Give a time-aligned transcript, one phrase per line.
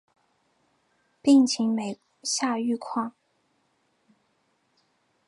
[1.21, 3.13] 病情每下愈况